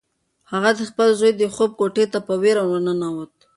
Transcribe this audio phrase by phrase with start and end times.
[0.51, 3.43] هغه د خپل زوی د خوب کوټې ته په وېره ورننوته.